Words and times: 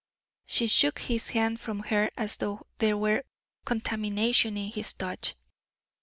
She 0.47 0.65
shook 0.65 0.97
his 0.97 1.27
hand 1.27 1.59
from 1.59 1.81
her 1.83 2.09
as 2.17 2.37
though 2.37 2.65
there 2.79 2.97
were 2.97 3.21
contamination 3.65 4.57
in 4.57 4.71
his 4.71 4.95
touch. 4.95 5.35